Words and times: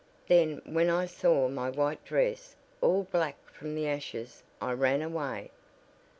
"Then 0.27 0.63
when 0.65 0.89
I 0.89 1.05
saw 1.05 1.47
my 1.47 1.69
white 1.69 2.03
dress, 2.03 2.55
all 2.81 3.03
black 3.11 3.35
from 3.51 3.75
the 3.75 3.87
ashes, 3.87 4.41
I 4.59 4.71
ran 4.73 5.03
away!" 5.03 5.51